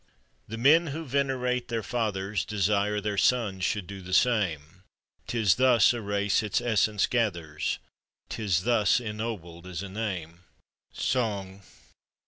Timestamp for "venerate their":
1.05-1.83